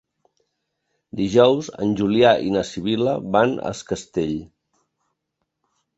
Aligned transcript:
Dijous 1.19 1.69
en 1.85 1.93
Julià 2.01 2.33
i 2.47 2.55
na 2.55 2.65
Sibil·la 2.71 3.15
van 3.37 3.53
a 3.61 3.77
Es 3.77 3.85
Castell. 3.93 4.37